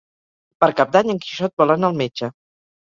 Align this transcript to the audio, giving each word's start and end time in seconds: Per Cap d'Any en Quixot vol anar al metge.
Per 0.65 0.69
Cap 0.81 0.95
d'Any 0.95 1.13
en 1.15 1.21
Quixot 1.27 1.55
vol 1.65 1.77
anar 1.77 1.95
al 1.95 2.05
metge. 2.05 2.35